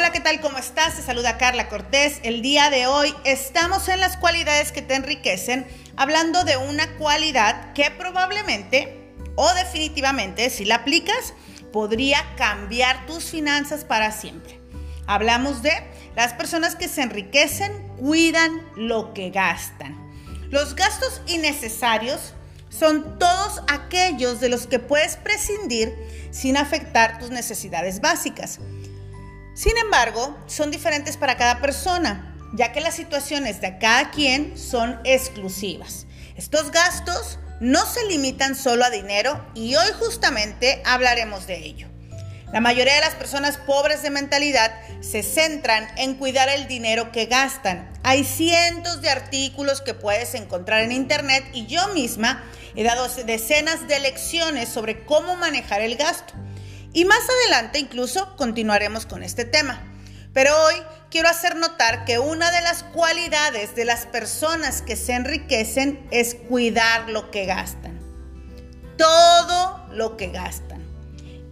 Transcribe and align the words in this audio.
Hola, 0.00 0.12
¿qué 0.12 0.20
tal? 0.20 0.40
¿Cómo 0.40 0.56
estás? 0.56 0.96
Te 0.96 1.02
saluda 1.02 1.36
Carla 1.36 1.68
Cortés. 1.68 2.20
El 2.22 2.40
día 2.40 2.70
de 2.70 2.86
hoy 2.86 3.14
estamos 3.24 3.86
en 3.88 4.00
las 4.00 4.16
cualidades 4.16 4.72
que 4.72 4.80
te 4.80 4.94
enriquecen, 4.94 5.66
hablando 5.94 6.42
de 6.44 6.56
una 6.56 6.96
cualidad 6.96 7.74
que 7.74 7.90
probablemente 7.90 9.12
o 9.34 9.52
definitivamente, 9.52 10.48
si 10.48 10.64
la 10.64 10.76
aplicas, 10.76 11.34
podría 11.70 12.34
cambiar 12.38 13.04
tus 13.04 13.24
finanzas 13.24 13.84
para 13.84 14.10
siempre. 14.10 14.58
Hablamos 15.06 15.60
de 15.60 15.72
las 16.16 16.32
personas 16.32 16.76
que 16.76 16.88
se 16.88 17.02
enriquecen, 17.02 17.70
cuidan 17.98 18.62
lo 18.76 19.12
que 19.12 19.28
gastan. 19.28 19.98
Los 20.48 20.76
gastos 20.76 21.20
innecesarios 21.26 22.32
son 22.70 23.18
todos 23.18 23.60
aquellos 23.68 24.40
de 24.40 24.48
los 24.48 24.66
que 24.66 24.78
puedes 24.78 25.16
prescindir 25.16 25.94
sin 26.30 26.56
afectar 26.56 27.18
tus 27.18 27.28
necesidades 27.28 28.00
básicas. 28.00 28.60
Sin 29.54 29.76
embargo, 29.78 30.36
son 30.46 30.70
diferentes 30.70 31.16
para 31.16 31.36
cada 31.36 31.60
persona, 31.60 32.36
ya 32.54 32.72
que 32.72 32.80
las 32.80 32.94
situaciones 32.94 33.60
de 33.60 33.78
cada 33.78 34.10
quien 34.10 34.56
son 34.56 35.00
exclusivas. 35.04 36.06
Estos 36.36 36.70
gastos 36.70 37.38
no 37.60 37.84
se 37.84 38.06
limitan 38.06 38.56
solo 38.56 38.84
a 38.84 38.90
dinero 38.90 39.44
y 39.54 39.74
hoy 39.76 39.88
justamente 39.98 40.82
hablaremos 40.84 41.46
de 41.46 41.58
ello. 41.58 41.88
La 42.52 42.60
mayoría 42.60 42.94
de 42.94 43.00
las 43.00 43.14
personas 43.14 43.58
pobres 43.58 44.02
de 44.02 44.10
mentalidad 44.10 44.72
se 45.00 45.22
centran 45.22 45.86
en 45.96 46.14
cuidar 46.14 46.48
el 46.48 46.66
dinero 46.66 47.12
que 47.12 47.26
gastan. 47.26 47.92
Hay 48.02 48.24
cientos 48.24 49.02
de 49.02 49.10
artículos 49.10 49.82
que 49.82 49.94
puedes 49.94 50.34
encontrar 50.34 50.82
en 50.82 50.90
internet 50.90 51.44
y 51.52 51.66
yo 51.66 51.86
misma 51.88 52.42
he 52.74 52.82
dado 52.82 53.06
decenas 53.24 53.86
de 53.86 54.00
lecciones 54.00 54.68
sobre 54.68 55.04
cómo 55.04 55.36
manejar 55.36 55.80
el 55.82 55.96
gasto. 55.96 56.34
Y 56.92 57.04
más 57.04 57.20
adelante 57.28 57.78
incluso 57.78 58.36
continuaremos 58.36 59.06
con 59.06 59.22
este 59.22 59.44
tema. 59.44 59.82
Pero 60.32 60.52
hoy 60.64 60.74
quiero 61.10 61.28
hacer 61.28 61.56
notar 61.56 62.04
que 62.04 62.18
una 62.18 62.50
de 62.50 62.62
las 62.62 62.82
cualidades 62.82 63.74
de 63.74 63.84
las 63.84 64.06
personas 64.06 64.82
que 64.82 64.96
se 64.96 65.12
enriquecen 65.12 66.06
es 66.10 66.34
cuidar 66.34 67.08
lo 67.10 67.30
que 67.30 67.46
gastan. 67.46 67.98
Todo 68.96 69.86
lo 69.92 70.16
que 70.16 70.28
gastan. 70.28 70.84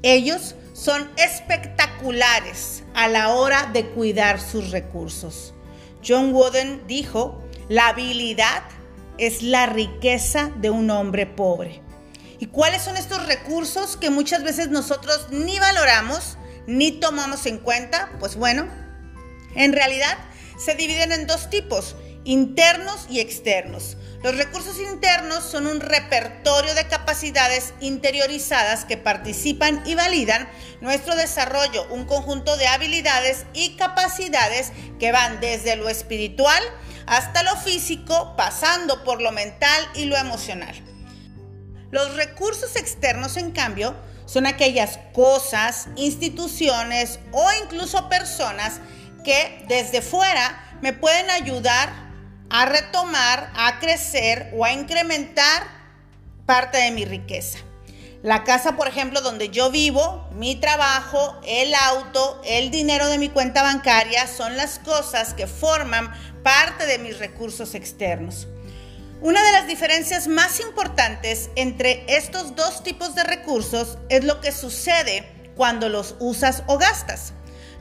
Ellos 0.02 0.54
son 0.74 1.10
espectaculares 1.16 2.84
a 2.94 3.08
la 3.08 3.30
hora 3.30 3.68
de 3.72 3.86
cuidar 3.90 4.40
sus 4.40 4.70
recursos. 4.70 5.54
John 6.06 6.32
Wooden 6.32 6.86
dijo, 6.86 7.42
la 7.68 7.88
habilidad 7.88 8.62
es 9.18 9.42
la 9.42 9.66
riqueza 9.66 10.50
de 10.56 10.70
un 10.70 10.90
hombre 10.90 11.26
pobre. 11.26 11.82
¿Y 12.40 12.46
cuáles 12.46 12.82
son 12.82 12.96
estos 12.96 13.26
recursos 13.26 13.96
que 13.96 14.10
muchas 14.10 14.44
veces 14.44 14.68
nosotros 14.68 15.26
ni 15.30 15.58
valoramos 15.58 16.38
ni 16.66 16.92
tomamos 16.92 17.46
en 17.46 17.58
cuenta? 17.58 18.10
Pues 18.20 18.36
bueno, 18.36 18.68
en 19.56 19.72
realidad 19.72 20.16
se 20.56 20.74
dividen 20.74 21.10
en 21.10 21.26
dos 21.26 21.50
tipos, 21.50 21.96
internos 22.24 23.06
y 23.10 23.18
externos. 23.20 23.96
Los 24.22 24.36
recursos 24.36 24.78
internos 24.80 25.44
son 25.44 25.66
un 25.66 25.80
repertorio 25.80 26.74
de 26.74 26.86
capacidades 26.86 27.72
interiorizadas 27.80 28.84
que 28.84 28.96
participan 28.96 29.82
y 29.86 29.94
validan 29.94 30.48
nuestro 30.80 31.16
desarrollo, 31.16 31.86
un 31.90 32.04
conjunto 32.04 32.56
de 32.56 32.66
habilidades 32.66 33.46
y 33.52 33.76
capacidades 33.76 34.72
que 35.00 35.10
van 35.10 35.40
desde 35.40 35.76
lo 35.76 35.88
espiritual 35.88 36.62
hasta 37.06 37.42
lo 37.42 37.56
físico, 37.56 38.34
pasando 38.36 39.02
por 39.02 39.22
lo 39.22 39.32
mental 39.32 39.88
y 39.94 40.04
lo 40.04 40.16
emocional. 40.16 40.74
Los 41.90 42.16
recursos 42.16 42.76
externos, 42.76 43.36
en 43.36 43.50
cambio, 43.52 43.94
son 44.26 44.46
aquellas 44.46 44.98
cosas, 45.12 45.88
instituciones 45.96 47.18
o 47.32 47.48
incluso 47.64 48.08
personas 48.08 48.80
que 49.24 49.64
desde 49.68 50.02
fuera 50.02 50.78
me 50.82 50.92
pueden 50.92 51.30
ayudar 51.30 51.90
a 52.50 52.66
retomar, 52.66 53.50
a 53.54 53.78
crecer 53.78 54.52
o 54.56 54.64
a 54.64 54.72
incrementar 54.72 55.62
parte 56.46 56.78
de 56.78 56.90
mi 56.90 57.04
riqueza. 57.04 57.58
La 58.22 58.42
casa, 58.42 58.76
por 58.76 58.88
ejemplo, 58.88 59.20
donde 59.20 59.48
yo 59.50 59.70
vivo, 59.70 60.28
mi 60.32 60.56
trabajo, 60.56 61.40
el 61.46 61.72
auto, 61.74 62.42
el 62.44 62.70
dinero 62.70 63.06
de 63.06 63.16
mi 63.16 63.28
cuenta 63.28 63.62
bancaria 63.62 64.26
son 64.26 64.56
las 64.56 64.78
cosas 64.80 65.34
que 65.34 65.46
forman 65.46 66.12
parte 66.42 66.84
de 66.86 66.98
mis 66.98 67.18
recursos 67.18 67.74
externos. 67.74 68.48
Una 69.20 69.42
de 69.42 69.50
las 69.50 69.66
diferencias 69.66 70.28
más 70.28 70.60
importantes 70.60 71.50
entre 71.56 72.04
estos 72.06 72.54
dos 72.54 72.84
tipos 72.84 73.16
de 73.16 73.24
recursos 73.24 73.98
es 74.08 74.22
lo 74.22 74.40
que 74.40 74.52
sucede 74.52 75.28
cuando 75.56 75.88
los 75.88 76.14
usas 76.20 76.62
o 76.68 76.78
gastas. 76.78 77.32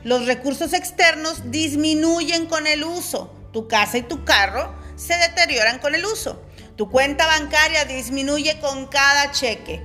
Los 0.02 0.26
recursos 0.26 0.72
externos 0.72 1.52
disminuyen 1.52 2.46
con 2.46 2.66
el 2.66 2.82
uso. 2.82 3.32
Tu 3.52 3.68
casa 3.68 3.98
y 3.98 4.02
tu 4.02 4.24
carro 4.24 4.74
se 4.96 5.14
deterioran 5.14 5.78
con 5.78 5.94
el 5.94 6.04
uso. 6.06 6.42
Tu 6.74 6.90
cuenta 6.90 7.28
bancaria 7.28 7.84
disminuye 7.84 8.58
con 8.58 8.88
cada 8.88 9.30
cheque. 9.30 9.80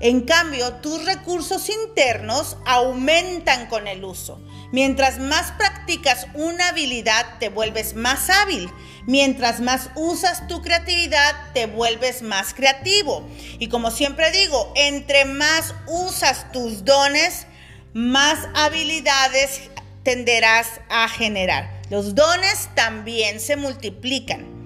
En 0.00 0.26
cambio, 0.26 0.74
tus 0.82 1.06
recursos 1.06 1.70
internos 1.70 2.58
aumentan 2.66 3.68
con 3.68 3.88
el 3.88 4.04
uso. 4.04 4.38
Mientras 4.72 5.18
más 5.18 5.50
practicas 5.52 6.26
una 6.34 6.68
habilidad, 6.68 7.38
te 7.40 7.48
vuelves 7.48 7.94
más 7.94 8.30
hábil. 8.30 8.70
Mientras 9.06 9.60
más 9.60 9.90
usas 9.96 10.46
tu 10.46 10.62
creatividad, 10.62 11.34
te 11.52 11.66
vuelves 11.66 12.22
más 12.22 12.54
creativo. 12.54 13.28
Y 13.58 13.68
como 13.68 13.90
siempre 13.90 14.30
digo, 14.30 14.72
entre 14.76 15.24
más 15.24 15.74
usas 15.88 16.52
tus 16.52 16.84
dones, 16.84 17.46
más 17.92 18.38
habilidades 18.54 19.60
tenderás 20.04 20.80
a 20.88 21.08
generar. 21.08 21.80
Los 21.90 22.14
dones 22.14 22.68
también 22.76 23.40
se 23.40 23.56
multiplican. 23.56 24.60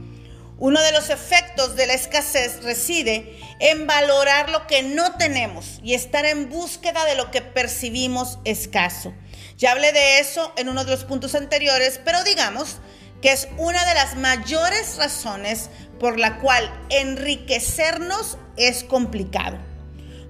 Uno 0.59 0.83
de 0.83 0.93
los 0.93 1.11
efectos 1.11 1.75
de 1.75 1.87
la 1.87 1.95
escasez 1.95 2.63
reside 2.63 3.39
en 3.59 3.87
valorar 3.87 4.51
lo 4.51 4.67
que 4.67 4.83
no 4.83 5.17
tenemos 5.17 5.81
y 5.83 5.95
estar 5.95 6.27
en 6.27 6.49
búsqueda 6.49 7.05
de 7.07 7.17
lo 7.17 7.31
que 7.31 7.41
percibimos 7.41 8.39
escaso. 8.45 9.15
Ya 9.57 9.73
hablé 9.73 9.93
de 9.93 10.19
eso 10.19 10.53
en 10.57 10.69
uno 10.69 10.85
de 10.85 10.91
los 10.91 11.05
puntos 11.05 11.35
anteriores, 11.35 12.01
pero 12.05 12.23
digamos 12.25 12.79
que 13.23 13.33
es 13.33 13.49
una 13.57 13.85
de 13.87 13.95
las 13.95 14.17
mayores 14.17 14.97
razones 14.97 15.71
por 15.99 16.19
la 16.19 16.41
cual 16.41 16.71
enriquecernos 16.91 18.37
es 18.57 18.85
complicado. 18.85 19.59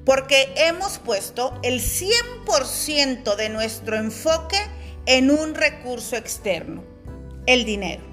Porque 0.05 0.53
hemos 0.57 0.99
puesto 0.99 1.59
el 1.63 1.81
100% 1.81 3.37
de 3.37 3.49
nuestro 3.49 3.97
enfoque 3.97 4.59
en 5.07 5.31
un 5.31 5.55
recurso 5.55 6.17
externo, 6.17 6.85
el 7.47 7.65
dinero. 7.65 8.05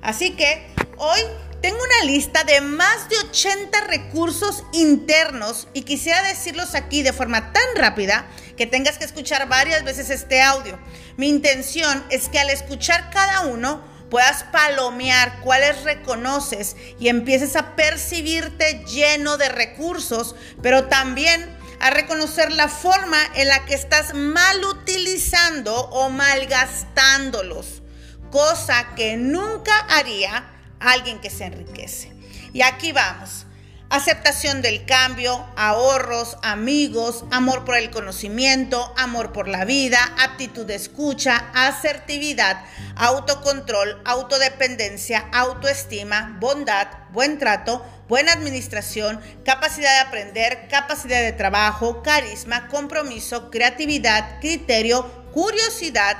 Así 0.00 0.32
que 0.32 0.66
hoy 0.96 1.20
tengo 1.60 1.78
una 1.82 2.06
lista 2.06 2.44
de 2.44 2.60
más 2.60 3.08
de 3.08 3.16
80 3.28 3.80
recursos 3.82 4.64
internos 4.72 5.68
y 5.72 5.82
quisiera 5.82 6.22
decirlos 6.22 6.74
aquí 6.74 7.02
de 7.02 7.12
forma 7.12 7.52
tan 7.52 7.64
rápida 7.76 8.26
que 8.56 8.66
tengas 8.66 8.98
que 8.98 9.04
escuchar 9.04 9.48
varias 9.48 9.84
veces 9.84 10.10
este 10.10 10.42
audio. 10.42 10.78
Mi 11.16 11.28
intención 11.28 12.04
es 12.10 12.28
que 12.28 12.38
al 12.38 12.50
escuchar 12.50 13.10
cada 13.10 13.42
uno 13.42 13.82
puedas 14.10 14.44
palomear 14.44 15.40
cuáles 15.40 15.82
reconoces 15.82 16.76
y 16.98 17.08
empieces 17.08 17.56
a 17.56 17.76
percibirte 17.76 18.84
lleno 18.86 19.36
de 19.36 19.48
recursos, 19.48 20.34
pero 20.62 20.84
también 20.86 21.56
a 21.80 21.90
reconocer 21.90 22.52
la 22.52 22.68
forma 22.68 23.18
en 23.34 23.48
la 23.48 23.64
que 23.64 23.74
estás 23.74 24.14
mal 24.14 24.64
utilizando 24.64 25.74
o 25.74 26.08
malgastándolos, 26.08 27.82
cosa 28.30 28.94
que 28.94 29.16
nunca 29.16 29.76
haría 29.90 30.50
alguien 30.80 31.20
que 31.20 31.30
se 31.30 31.44
enriquece. 31.44 32.12
Y 32.52 32.62
aquí 32.62 32.92
vamos. 32.92 33.45
Aceptación 33.88 34.62
del 34.62 34.84
cambio, 34.84 35.46
ahorros, 35.54 36.38
amigos, 36.42 37.24
amor 37.30 37.64
por 37.64 37.76
el 37.76 37.90
conocimiento, 37.90 38.92
amor 38.96 39.32
por 39.32 39.46
la 39.46 39.64
vida, 39.64 40.00
aptitud 40.18 40.66
de 40.66 40.74
escucha, 40.74 41.50
asertividad, 41.54 42.64
autocontrol, 42.96 44.02
autodependencia, 44.04 45.28
autoestima, 45.32 46.36
bondad, 46.40 46.88
buen 47.12 47.38
trato, 47.38 47.86
buena 48.08 48.32
administración, 48.32 49.20
capacidad 49.44 49.92
de 49.92 50.08
aprender, 50.08 50.66
capacidad 50.68 51.20
de 51.20 51.32
trabajo, 51.32 52.02
carisma, 52.02 52.66
compromiso, 52.66 53.52
creatividad, 53.52 54.40
criterio, 54.40 55.30
curiosidad, 55.32 56.16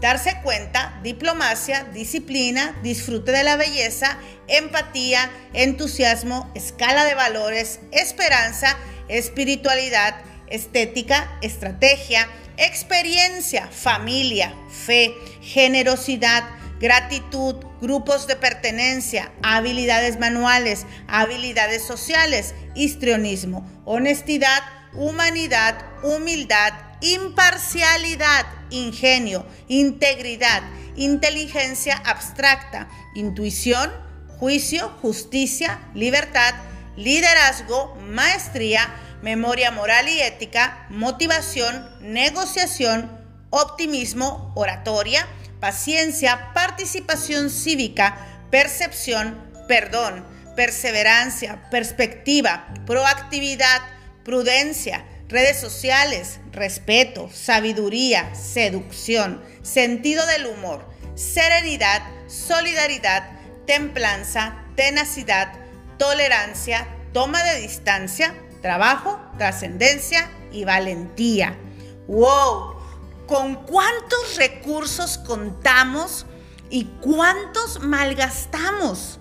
darse 0.00 0.40
cuenta, 0.42 0.98
diplomacia, 1.02 1.84
disciplina, 1.92 2.76
disfrute 2.82 3.32
de 3.32 3.42
la 3.42 3.56
belleza, 3.56 4.18
empatía, 4.46 5.30
entusiasmo, 5.52 6.50
escala 6.54 7.04
de 7.04 7.14
valores, 7.14 7.80
esperanza, 7.92 8.76
espiritualidad, 9.08 10.16
estética, 10.48 11.38
estrategia, 11.42 12.28
experiencia, 12.56 13.68
familia, 13.68 14.54
fe, 14.70 15.14
generosidad, 15.40 16.44
gratitud, 16.80 17.56
grupos 17.80 18.26
de 18.26 18.36
pertenencia, 18.36 19.32
habilidades 19.42 20.18
manuales, 20.18 20.86
habilidades 21.08 21.82
sociales, 21.82 22.54
histrionismo, 22.74 23.68
honestidad, 23.84 24.62
humanidad, 24.92 25.76
humildad, 26.02 26.72
imparcialidad, 27.00 28.46
ingenio, 28.70 29.46
integridad, 29.68 30.62
inteligencia 30.96 31.96
abstracta, 31.96 32.88
intuición, 33.14 33.90
juicio, 34.38 34.88
justicia, 35.02 35.80
libertad, 35.94 36.54
liderazgo, 36.96 37.94
maestría, 38.10 38.88
memoria 39.22 39.70
moral 39.70 40.08
y 40.08 40.20
ética, 40.20 40.86
motivación, 40.90 41.88
negociación, 42.00 43.10
optimismo, 43.50 44.52
oratoria, 44.54 45.26
paciencia, 45.60 46.52
participación 46.54 47.50
cívica, 47.50 48.44
percepción, 48.50 49.36
perdón, 49.66 50.24
perseverancia, 50.54 51.68
perspectiva, 51.70 52.68
proactividad, 52.86 53.80
prudencia, 54.24 55.04
redes 55.28 55.60
sociales, 55.60 56.40
respeto, 56.58 57.30
sabiduría, 57.32 58.34
seducción, 58.34 59.42
sentido 59.62 60.26
del 60.26 60.46
humor, 60.46 60.84
serenidad, 61.14 62.02
solidaridad, 62.26 63.30
templanza, 63.66 64.64
tenacidad, 64.76 65.52
tolerancia, 65.98 66.88
toma 67.12 67.42
de 67.42 67.60
distancia, 67.60 68.34
trabajo, 68.62 69.20
trascendencia 69.38 70.30
y 70.52 70.64
valentía. 70.64 71.58
¡Wow! 72.06 72.76
¿Con 73.26 73.56
cuántos 73.66 74.36
recursos 74.36 75.18
contamos 75.18 76.26
y 76.70 76.84
cuántos 77.00 77.80
malgastamos? 77.80 79.20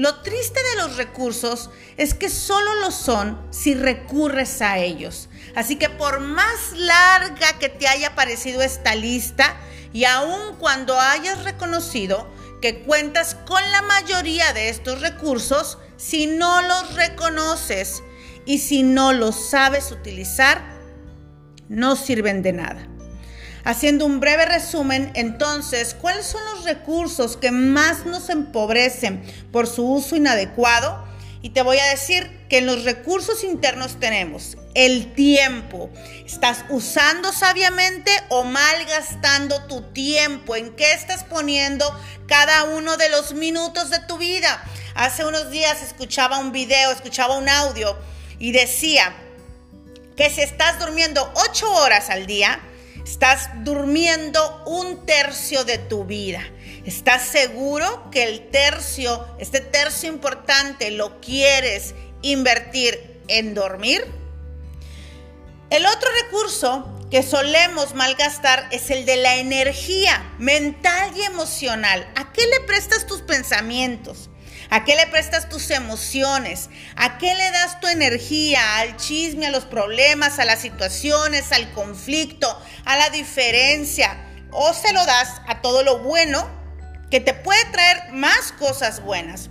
Lo 0.00 0.22
triste 0.22 0.58
de 0.62 0.76
los 0.76 0.96
recursos 0.96 1.68
es 1.98 2.14
que 2.14 2.30
solo 2.30 2.74
lo 2.76 2.90
son 2.90 3.38
si 3.50 3.74
recurres 3.74 4.62
a 4.62 4.78
ellos. 4.78 5.28
Así 5.54 5.76
que 5.76 5.90
por 5.90 6.20
más 6.20 6.72
larga 6.72 7.58
que 7.58 7.68
te 7.68 7.86
haya 7.86 8.14
parecido 8.14 8.62
esta 8.62 8.94
lista, 8.94 9.60
y 9.92 10.06
aun 10.06 10.56
cuando 10.56 10.98
hayas 10.98 11.44
reconocido 11.44 12.26
que 12.62 12.80
cuentas 12.80 13.34
con 13.46 13.60
la 13.72 13.82
mayoría 13.82 14.54
de 14.54 14.70
estos 14.70 15.02
recursos, 15.02 15.76
si 15.98 16.26
no 16.26 16.62
los 16.62 16.94
reconoces 16.94 18.02
y 18.46 18.60
si 18.60 18.82
no 18.82 19.12
los 19.12 19.50
sabes 19.50 19.92
utilizar, 19.92 20.62
no 21.68 21.94
sirven 21.94 22.40
de 22.40 22.54
nada. 22.54 22.88
Haciendo 23.64 24.06
un 24.06 24.20
breve 24.20 24.46
resumen, 24.46 25.10
entonces, 25.14 25.94
¿cuáles 25.94 26.26
son 26.26 26.40
los 26.54 26.64
recursos 26.64 27.36
que 27.36 27.50
más 27.50 28.06
nos 28.06 28.30
empobrecen 28.30 29.22
por 29.52 29.66
su 29.66 29.86
uso 29.86 30.16
inadecuado? 30.16 31.04
Y 31.42 31.50
te 31.50 31.62
voy 31.62 31.78
a 31.78 31.86
decir 31.86 32.30
que 32.50 32.58
en 32.58 32.66
los 32.66 32.84
recursos 32.84 33.44
internos 33.44 33.98
tenemos 33.98 34.58
el 34.74 35.14
tiempo. 35.14 35.90
¿Estás 36.26 36.64
usando 36.68 37.32
sabiamente 37.32 38.10
o 38.28 38.44
malgastando 38.44 39.62
tu 39.64 39.82
tiempo? 39.92 40.54
¿En 40.54 40.74
qué 40.76 40.92
estás 40.92 41.24
poniendo 41.24 41.86
cada 42.26 42.64
uno 42.64 42.96
de 42.98 43.08
los 43.08 43.32
minutos 43.32 43.88
de 43.88 44.00
tu 44.00 44.18
vida? 44.18 44.62
Hace 44.94 45.24
unos 45.24 45.50
días 45.50 45.82
escuchaba 45.82 46.38
un 46.38 46.52
video, 46.52 46.90
escuchaba 46.92 47.38
un 47.38 47.48
audio 47.48 47.96
y 48.38 48.52
decía 48.52 49.14
que 50.16 50.28
si 50.28 50.42
estás 50.42 50.78
durmiendo 50.78 51.32
ocho 51.48 51.72
horas 51.72 52.10
al 52.10 52.26
día, 52.26 52.60
estás 53.04 53.50
durmiendo 53.64 54.62
un 54.66 55.04
tercio 55.06 55.64
de 55.64 55.78
tu 55.78 56.04
vida. 56.04 56.42
¿Estás 56.84 57.26
seguro 57.26 58.10
que 58.10 58.24
el 58.24 58.48
tercio, 58.50 59.26
este 59.38 59.60
tercio 59.60 60.08
importante, 60.08 60.90
lo 60.90 61.20
quieres 61.20 61.94
invertir 62.22 63.20
en 63.28 63.54
dormir? 63.54 64.04
El 65.68 65.86
otro 65.86 66.08
recurso 66.24 66.96
que 67.10 67.22
solemos 67.22 67.94
malgastar 67.94 68.68
es 68.70 68.90
el 68.90 69.04
de 69.04 69.16
la 69.16 69.36
energía 69.36 70.34
mental 70.38 71.12
y 71.16 71.22
emocional. 71.22 72.08
¿A 72.16 72.32
qué 72.32 72.46
le 72.46 72.60
prestas 72.60 73.06
tus 73.06 73.20
pensamientos? 73.22 74.29
¿A 74.70 74.84
qué 74.84 74.94
le 74.94 75.08
prestas 75.08 75.48
tus 75.48 75.70
emociones? 75.70 76.70
¿A 76.94 77.18
qué 77.18 77.34
le 77.34 77.50
das 77.50 77.80
tu 77.80 77.88
energía? 77.88 78.78
¿Al 78.78 78.96
chisme, 78.96 79.46
a 79.46 79.50
los 79.50 79.64
problemas, 79.64 80.38
a 80.38 80.44
las 80.44 80.60
situaciones, 80.60 81.50
al 81.50 81.72
conflicto, 81.72 82.56
a 82.84 82.96
la 82.96 83.10
diferencia? 83.10 84.16
¿O 84.52 84.72
se 84.72 84.92
lo 84.92 85.04
das 85.04 85.42
a 85.48 85.60
todo 85.60 85.82
lo 85.82 85.98
bueno 85.98 86.48
que 87.10 87.18
te 87.18 87.34
puede 87.34 87.64
traer 87.66 88.12
más 88.12 88.52
cosas 88.52 89.02
buenas? 89.02 89.50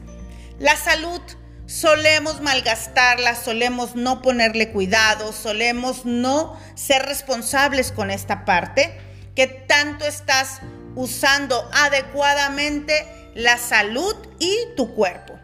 La 0.57 0.77
salud 0.77 1.21
solemos 1.65 2.39
malgastarla, 2.39 3.35
solemos 3.35 3.95
no 3.95 4.21
ponerle 4.21 4.71
cuidado, 4.71 5.33
solemos 5.33 6.05
no 6.05 6.57
ser 6.75 7.05
responsables 7.05 7.91
con 7.91 8.09
esta 8.09 8.45
parte 8.45 8.97
que 9.35 9.47
tanto 9.47 10.05
estás 10.05 10.61
usando 10.95 11.69
adecuadamente 11.73 13.18
la 13.35 13.57
salud 13.57 14.15
y 14.39 14.55
tu 14.75 14.93
cuerpo. 14.93 15.39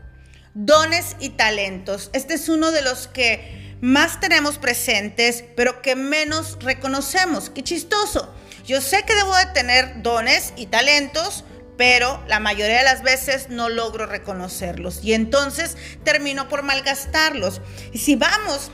Dones 0.53 1.15
y 1.19 1.31
talentos. 1.31 2.09
Este 2.13 2.35
es 2.35 2.49
uno 2.49 2.71
de 2.71 2.81
los 2.81 3.07
que 3.07 3.75
más 3.81 4.19
tenemos 4.19 4.57
presentes, 4.57 5.43
pero 5.55 5.81
que 5.81 5.95
menos 5.95 6.57
reconocemos. 6.61 7.49
Qué 7.49 7.63
chistoso. 7.63 8.33
Yo 8.65 8.81
sé 8.81 9.03
que 9.03 9.15
debo 9.15 9.35
de 9.35 9.45
tener 9.47 10.01
dones 10.01 10.53
y 10.55 10.67
talentos, 10.67 11.43
pero 11.77 12.23
la 12.27 12.39
mayoría 12.39 12.77
de 12.77 12.83
las 12.83 13.03
veces 13.03 13.49
no 13.49 13.69
logro 13.69 14.05
reconocerlos 14.05 15.03
y 15.03 15.13
entonces 15.13 15.77
termino 16.03 16.47
por 16.47 16.63
malgastarlos. 16.63 17.61
Y 17.91 17.99
si 17.99 18.15
vamos 18.15 18.71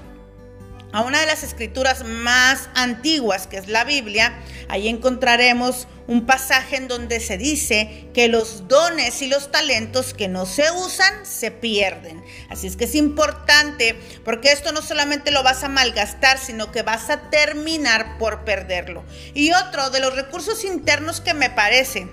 a 0.93 1.01
una 1.01 1.19
de 1.19 1.25
las 1.25 1.43
escrituras 1.43 2.03
más 2.05 2.69
antiguas, 2.75 3.47
que 3.47 3.57
es 3.57 3.67
la 3.67 3.83
Biblia, 3.83 4.37
ahí 4.67 4.87
encontraremos 4.87 5.87
un 6.07 6.25
pasaje 6.25 6.75
en 6.75 6.87
donde 6.87 7.19
se 7.19 7.37
dice 7.37 8.09
que 8.13 8.27
los 8.27 8.67
dones 8.67 9.21
y 9.21 9.27
los 9.27 9.51
talentos 9.51 10.13
que 10.13 10.27
no 10.27 10.45
se 10.45 10.69
usan 10.71 11.25
se 11.25 11.51
pierden. 11.51 12.21
Así 12.49 12.67
es 12.67 12.75
que 12.75 12.83
es 12.85 12.95
importante 12.95 13.95
porque 14.25 14.51
esto 14.51 14.71
no 14.73 14.81
solamente 14.81 15.31
lo 15.31 15.43
vas 15.43 15.63
a 15.63 15.69
malgastar, 15.69 16.37
sino 16.37 16.71
que 16.71 16.81
vas 16.81 17.09
a 17.09 17.29
terminar 17.29 18.17
por 18.17 18.43
perderlo. 18.43 19.03
Y 19.33 19.51
otro 19.53 19.89
de 19.89 20.01
los 20.01 20.15
recursos 20.15 20.65
internos 20.65 21.21
que 21.21 21.33
me 21.33 21.49
parece 21.49 22.07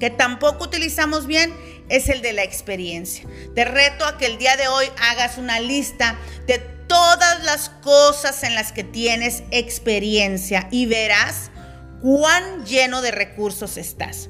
que 0.00 0.10
tampoco 0.10 0.64
utilizamos 0.64 1.26
bien 1.26 1.54
es 1.88 2.08
el 2.08 2.22
de 2.22 2.32
la 2.32 2.42
experiencia. 2.42 3.26
Te 3.54 3.64
reto 3.64 4.04
a 4.04 4.18
que 4.18 4.26
el 4.26 4.38
día 4.38 4.56
de 4.56 4.68
hoy 4.68 4.86
hagas 4.98 5.38
una 5.38 5.60
lista 5.60 6.18
de 6.46 6.75
todas 6.86 7.44
las 7.44 7.68
cosas 7.68 8.42
en 8.42 8.54
las 8.54 8.72
que 8.72 8.84
tienes 8.84 9.42
experiencia 9.50 10.68
y 10.70 10.86
verás 10.86 11.50
cuán 12.00 12.64
lleno 12.64 13.02
de 13.02 13.10
recursos 13.10 13.76
estás. 13.76 14.28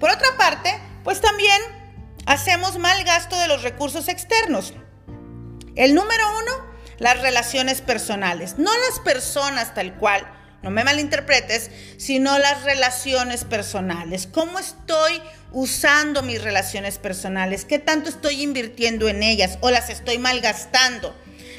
Por 0.00 0.10
otra 0.10 0.36
parte, 0.36 0.78
pues 1.04 1.20
también 1.20 1.60
hacemos 2.26 2.78
mal 2.78 3.02
gasto 3.04 3.38
de 3.38 3.48
los 3.48 3.62
recursos 3.62 4.08
externos. 4.08 4.74
El 5.74 5.94
número 5.94 6.24
uno, 6.38 6.66
las 6.98 7.20
relaciones 7.20 7.80
personales. 7.80 8.58
No 8.58 8.70
las 8.70 9.00
personas 9.00 9.74
tal 9.74 9.94
cual, 9.96 10.26
no 10.62 10.70
me 10.70 10.84
malinterpretes, 10.84 11.70
sino 11.96 12.38
las 12.38 12.64
relaciones 12.64 13.44
personales. 13.44 14.26
¿Cómo 14.26 14.58
estoy 14.58 15.22
usando 15.52 16.22
mis 16.22 16.42
relaciones 16.42 16.98
personales? 16.98 17.64
¿Qué 17.64 17.78
tanto 17.78 18.08
estoy 18.08 18.42
invirtiendo 18.42 19.08
en 19.08 19.22
ellas 19.22 19.58
o 19.60 19.70
las 19.70 19.90
estoy 19.90 20.18
malgastando? 20.18 21.14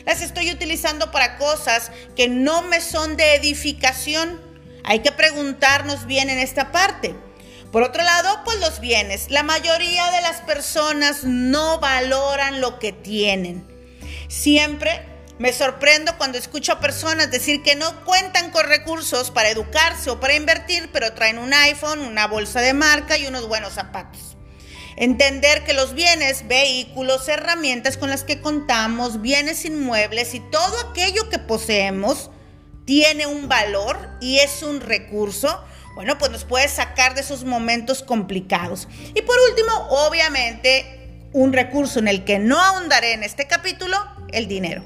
Las 0.08 0.22
estoy 0.22 0.50
utilizando 0.52 1.12
para 1.12 1.38
cosas 1.38 1.92
que 2.16 2.30
no 2.30 2.62
me 2.62 2.80
son 2.80 3.18
de 3.18 3.36
edificación. 3.36 4.40
Hay 4.86 5.00
que 5.02 5.12
preguntarnos 5.12 6.06
bien 6.06 6.30
en 6.30 6.40
esta 6.40 6.72
parte. 6.72 7.14
Por 7.74 7.84
otro 7.84 8.02
lado, 8.02 8.40
pues 8.46 8.58
los 8.62 8.80
bienes. 8.80 9.30
La 9.30 9.44
mayoría 9.44 10.10
de 10.12 10.22
las 10.22 10.40
personas 10.44 11.26
no 11.26 11.82
valoran 11.82 12.62
lo 12.62 12.80
que 12.80 12.94
tienen. 12.94 13.68
Siempre 14.30 15.06
me 15.40 15.52
sorprendo 15.52 16.18
cuando 16.18 16.38
escucho 16.38 16.72
a 16.72 16.80
personas 16.80 17.30
decir 17.30 17.62
que 17.62 17.76
no 17.76 18.06
cuentan 18.06 18.52
con 18.52 18.66
recursos 18.66 19.30
para 19.30 19.50
educarse 19.50 20.10
o 20.10 20.22
para 20.22 20.36
invertir, 20.36 20.90
pero 20.94 21.12
traen 21.16 21.38
un 21.38 21.54
iPhone, 21.54 22.00
una 22.00 22.28
bolsa 22.28 22.62
de 22.62 22.74
marca 22.74 23.18
y 23.18 23.28
unos 23.28 23.46
buenos 23.50 23.74
zapatos. 23.74 24.37
Entender 24.98 25.63
que 25.63 25.74
los 25.74 25.94
bienes, 25.94 26.48
vehículos, 26.48 27.27
herramientas 27.30 27.98
con 27.98 28.10
las 28.10 28.24
que 28.24 28.42
contamos, 28.42 29.22
bienes 29.22 29.63
inmuebles 29.63 30.34
y 30.34 30.39
todo 30.39 30.89
aquello 30.89 31.30
que 31.30 31.38
poseemos 31.38 32.32
tiene 32.86 33.27
un 33.27 33.48
valor 33.48 34.10
y 34.20 34.39
es 34.39 34.63
un 34.63 34.82
recurso, 34.82 35.63
bueno, 35.94 36.18
pues 36.18 36.32
nos 36.32 36.46
puede 36.46 36.68
sacar 36.68 37.13
de 37.13 37.22
esos 37.22 37.44
momentos 37.44 38.01
complicados. 38.01 38.88
Y 39.13 39.22
por 39.22 39.36
último, 39.51 39.72
obviamente, 39.89 41.27
un 41.32 41.54
recurso 41.54 42.00
en 42.00 42.08
el 42.08 42.25
que 42.25 42.39
no 42.39 42.60
ahondaré 42.60 43.13
en 43.13 43.24
este 43.24 43.46
capítulo, 43.46 43.98
el 44.32 44.48
dinero. 44.48 44.84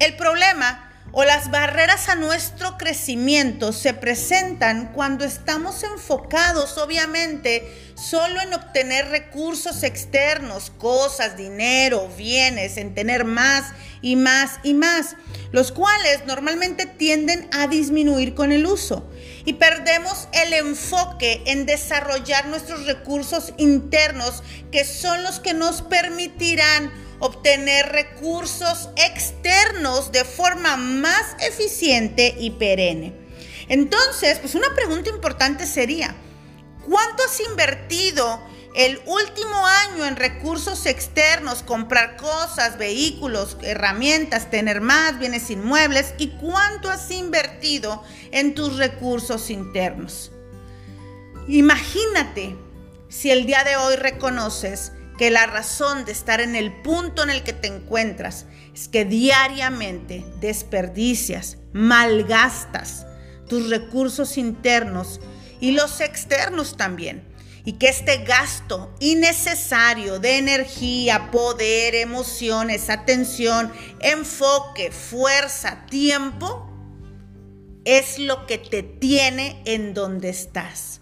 El 0.00 0.16
problema 0.16 0.85
o 1.18 1.24
las 1.24 1.50
barreras 1.50 2.10
a 2.10 2.14
nuestro 2.14 2.76
crecimiento 2.76 3.72
se 3.72 3.94
presentan 3.94 4.92
cuando 4.92 5.24
estamos 5.24 5.82
enfocados, 5.82 6.76
obviamente, 6.76 7.94
solo 7.94 8.38
en 8.42 8.52
obtener 8.52 9.08
recursos 9.08 9.82
externos, 9.82 10.70
cosas, 10.76 11.38
dinero, 11.38 12.06
bienes, 12.18 12.76
en 12.76 12.94
tener 12.94 13.24
más 13.24 13.72
y 14.02 14.14
más 14.14 14.60
y 14.62 14.74
más. 14.74 15.16
los 15.52 15.72
cuales 15.72 16.26
normalmente 16.26 16.84
tienden 16.84 17.48
a 17.50 17.66
disminuir 17.66 18.34
con 18.34 18.52
el 18.52 18.66
uso 18.66 19.10
y 19.46 19.54
perdemos 19.54 20.28
el 20.32 20.52
enfoque 20.52 21.40
en 21.46 21.64
desarrollar 21.64 22.46
nuestros 22.48 22.84
recursos 22.84 23.54
internos 23.56 24.42
que 24.70 24.84
son 24.84 25.22
los 25.22 25.40
que 25.40 25.54
nos 25.54 25.80
permitirán 25.80 26.92
obtener 27.18 27.90
recursos 27.92 28.90
externos 28.96 30.12
de 30.12 30.24
forma 30.24 30.76
más 30.76 31.36
eficiente 31.40 32.34
y 32.38 32.50
perenne. 32.50 33.14
Entonces, 33.68 34.38
pues 34.38 34.54
una 34.54 34.74
pregunta 34.74 35.10
importante 35.10 35.66
sería, 35.66 36.14
¿cuánto 36.84 37.24
has 37.24 37.40
invertido 37.40 38.40
el 38.76 39.00
último 39.06 39.66
año 39.66 40.04
en 40.04 40.16
recursos 40.16 40.84
externos, 40.84 41.62
comprar 41.62 42.18
cosas, 42.18 42.76
vehículos, 42.76 43.56
herramientas, 43.62 44.50
tener 44.50 44.82
más 44.82 45.18
bienes 45.18 45.48
inmuebles 45.48 46.12
y 46.18 46.28
cuánto 46.32 46.90
has 46.90 47.10
invertido 47.10 48.02
en 48.32 48.54
tus 48.54 48.76
recursos 48.76 49.48
internos. 49.48 50.30
Imagínate 51.48 52.54
si 53.08 53.30
el 53.30 53.46
día 53.46 53.64
de 53.64 53.76
hoy 53.76 53.96
reconoces 53.96 54.92
que 55.18 55.30
la 55.30 55.46
razón 55.46 56.04
de 56.04 56.12
estar 56.12 56.40
en 56.40 56.54
el 56.54 56.72
punto 56.82 57.22
en 57.22 57.30
el 57.30 57.42
que 57.42 57.52
te 57.52 57.68
encuentras 57.68 58.46
es 58.74 58.88
que 58.88 59.04
diariamente 59.04 60.24
desperdicias, 60.40 61.58
malgastas 61.72 63.06
tus 63.48 63.70
recursos 63.70 64.36
internos 64.36 65.20
y 65.60 65.72
los 65.72 66.00
externos 66.00 66.76
también 66.76 67.24
y 67.64 67.74
que 67.74 67.88
este 67.88 68.18
gasto 68.18 68.94
innecesario 69.00 70.20
de 70.20 70.38
energía, 70.38 71.30
poder, 71.32 71.96
emociones, 71.96 72.90
atención, 72.90 73.72
enfoque, 74.00 74.92
fuerza, 74.92 75.84
tiempo, 75.90 76.70
es 77.84 78.18
lo 78.18 78.46
que 78.46 78.58
te 78.58 78.82
tiene 78.84 79.62
en 79.64 79.94
donde 79.94 80.28
estás. 80.28 81.00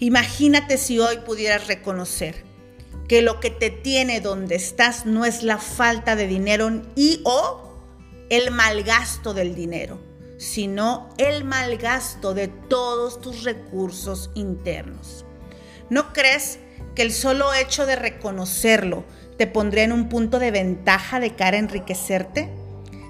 Imagínate 0.00 0.78
si 0.78 0.98
hoy 0.98 1.18
pudieras 1.18 1.68
reconocer 1.68 2.53
que 3.08 3.22
lo 3.22 3.40
que 3.40 3.50
te 3.50 3.70
tiene 3.70 4.20
donde 4.20 4.54
estás 4.54 5.06
no 5.06 5.24
es 5.24 5.42
la 5.42 5.58
falta 5.58 6.16
de 6.16 6.26
dinero 6.26 6.82
y 6.96 7.20
o 7.24 7.74
el 8.30 8.50
malgasto 8.50 9.34
del 9.34 9.54
dinero, 9.54 10.00
sino 10.38 11.10
el 11.18 11.44
malgasto 11.44 12.34
de 12.34 12.48
todos 12.48 13.20
tus 13.20 13.44
recursos 13.44 14.30
internos. 14.34 15.24
¿No 15.90 16.12
crees 16.12 16.58
que 16.94 17.02
el 17.02 17.12
solo 17.12 17.52
hecho 17.52 17.86
de 17.86 17.96
reconocerlo 17.96 19.04
te 19.36 19.46
pondría 19.46 19.84
en 19.84 19.92
un 19.92 20.08
punto 20.08 20.38
de 20.38 20.50
ventaja 20.50 21.20
de 21.20 21.34
cara 21.34 21.56
a 21.56 21.60
enriquecerte? 21.60 22.50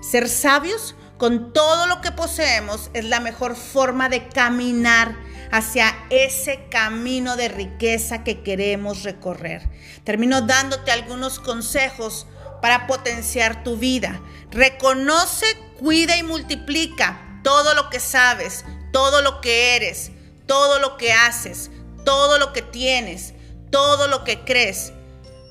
Ser 0.03 0.29
sabios 0.29 0.97
con 1.19 1.53
todo 1.53 1.87
lo 1.87 2.01
que 2.01 2.11
poseemos 2.11 2.91
es 2.93 3.05
la 3.05 3.21
mejor 3.21 3.55
forma 3.55 4.09
de 4.09 4.29
caminar 4.29 5.17
hacia 5.51 5.95
ese 6.11 6.67
camino 6.71 7.37
de 7.37 7.49
riqueza 7.49 8.25
que 8.25 8.43
queremos 8.43 9.03
recorrer. 9.03 9.69
Termino 10.05 10.43
dándote 10.43 10.91
algunos 10.91 11.41
consejos 11.41 12.27
para 12.61 12.87
potenciar 12.87 13.63
tu 13.65 13.77
vida. 13.77 14.21
Reconoce, 14.51 15.47
cuida 15.79 16.17
y 16.17 16.23
multiplica 16.23 17.41
todo 17.43 17.75
lo 17.75 17.91
que 17.91 18.01
sabes, 18.01 18.65
todo 18.93 19.21
lo 19.23 19.41
que 19.41 19.77
eres, 19.77 20.11
todo 20.47 20.79
lo 20.79 20.97
que 20.97 21.13
haces, 21.13 21.71
todo 22.05 22.39
lo 22.39 22.53
que 22.53 22.63
tienes, 22.63 23.35
todo 23.71 24.09
lo 24.09 24.25
que 24.25 24.45
crees. 24.45 24.93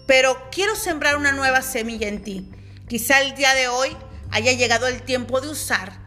Pero 0.07 0.50
quiero 0.51 0.75
sembrar 0.75 1.17
una 1.17 1.31
nueva 1.31 1.62
semilla 1.62 2.07
en 2.07 2.23
ti. 2.23 2.51
Quizá 2.88 3.21
el 3.21 3.35
día 3.35 3.53
de 3.53 3.67
hoy 3.67 3.95
haya 4.31 4.51
llegado 4.53 4.88
el 4.88 5.03
tiempo 5.03 5.39
de 5.39 5.50
usar 5.50 6.03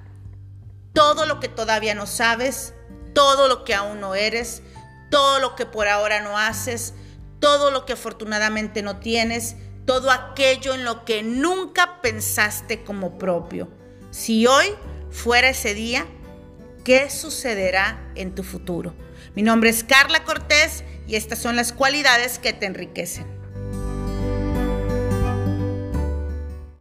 todo 0.92 1.26
lo 1.26 1.40
que 1.40 1.48
todavía 1.48 1.94
no 1.94 2.06
sabes, 2.06 2.72
todo 3.16 3.49
lo 3.49 3.64
que 3.64 3.75
aún 3.75 3.99
no 3.99 4.14
eres, 4.14 4.62
todo 5.11 5.40
lo 5.40 5.56
que 5.56 5.64
por 5.64 5.88
ahora 5.88 6.20
no 6.20 6.37
haces, 6.37 6.92
todo 7.40 7.70
lo 7.70 7.87
que 7.87 7.94
afortunadamente 7.94 8.82
no 8.82 8.99
tienes, 8.99 9.56
todo 9.87 10.11
aquello 10.11 10.75
en 10.75 10.85
lo 10.85 11.06
que 11.06 11.23
nunca 11.23 12.02
pensaste 12.02 12.85
como 12.85 13.16
propio. 13.16 13.70
Si 14.11 14.46
hoy 14.46 14.66
fuera 15.11 15.49
ese 15.49 15.73
día, 15.73 16.06
¿qué 16.85 17.08
sucederá 17.08 18.06
en 18.16 18.35
tu 18.35 18.42
futuro? 18.42 18.94
Mi 19.35 19.40
nombre 19.42 19.70
es 19.70 19.82
Carla 19.82 20.23
Cortés 20.23 20.85
y 21.08 21.16
estas 21.16 21.38
son 21.38 21.56
las 21.56 21.73
cualidades 21.73 22.38
que 22.38 22.52
te 22.52 22.66
enriquecen. 22.66 23.35